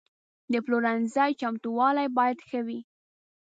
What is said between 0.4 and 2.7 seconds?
د پلورنځي چمتووالی باید ښه